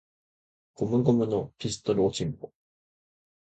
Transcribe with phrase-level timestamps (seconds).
[0.73, 2.01] ゴムゴムのピストル!!!